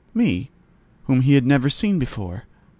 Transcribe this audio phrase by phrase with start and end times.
[0.15, 0.49] —me,
[1.03, 2.45] whom he had never seen before?